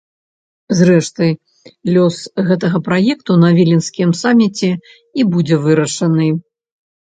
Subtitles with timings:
[0.77, 1.27] Зрэшты,
[1.97, 2.17] лёс
[2.47, 4.73] гэтага праекту на віленскім саміце
[5.19, 6.27] і будзе вырашаны.